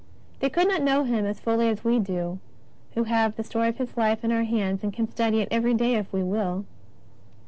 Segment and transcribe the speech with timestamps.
[0.39, 2.39] They could not know Him as fully as we do
[2.95, 5.75] who have the story of His Life in our hands and can study it every
[5.75, 6.65] day if we will.